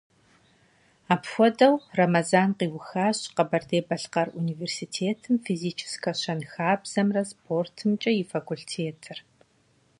Апхуэдэу 1.13 1.75
Рэмэзан 1.97 2.49
къиухащ 2.57 3.19
Къэбэрдей-Балъкъэр 3.35 4.27
университетым 4.41 5.35
Физическэ 5.45 6.11
щэнхабзэмрэ 6.21 7.21
спортымкӏэ 7.31 8.11
и 8.21 8.23
факультетыр. 8.33 9.17